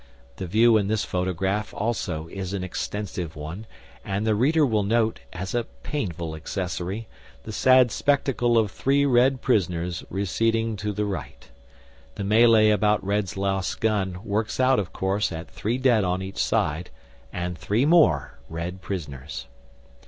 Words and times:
The 0.37 0.47
view 0.47 0.77
in 0.77 0.87
this 0.87 1.05
photograph 1.05 1.75
also 1.75 2.27
is 2.29 2.53
an 2.53 2.63
extensive 2.63 3.35
one, 3.35 3.67
and 4.03 4.25
the 4.25 4.33
reader 4.33 4.65
will 4.65 4.81
note, 4.81 5.19
as 5.31 5.53
a 5.53 5.65
painful 5.83 6.35
accessory, 6.35 7.07
the 7.43 7.51
sad 7.51 7.91
spectacle 7.91 8.57
of 8.57 8.71
three 8.71 9.05
Red 9.05 9.43
prisoners 9.43 10.03
receding 10.09 10.75
to 10.77 10.91
the 10.91 11.05
right. 11.05 11.47
The 12.15 12.23
melee 12.23 12.71
about 12.71 13.05
Red's 13.05 13.37
lost 13.37 13.79
gun 13.79 14.17
works 14.25 14.59
out, 14.59 14.79
of 14.79 14.91
course, 14.91 15.31
at 15.31 15.51
three 15.51 15.77
dead 15.77 16.03
on 16.03 16.23
each 16.23 16.39
side, 16.43 16.89
and 17.31 17.55
three 17.55 17.85
more 17.85 18.39
Red 18.49 18.81
prisoners. 18.81 19.45